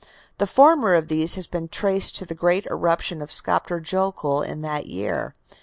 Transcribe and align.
The 0.39 0.47
former 0.47 0.95
of 0.95 1.09
these 1.09 1.35
has 1.35 1.45
been 1.45 1.67
traced 1.67 2.15
to 2.15 2.25
the 2.25 2.33
great 2.33 2.65
eruption 2.71 3.21
of 3.21 3.29
Skaptur 3.31 3.79
Jokull 3.79 4.41
in 4.41 4.61
that 4.61 4.87
year. 4.87 5.35